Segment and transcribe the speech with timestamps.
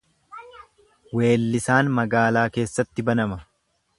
[1.19, 3.41] Weellisaan magaalaa keessatti banama.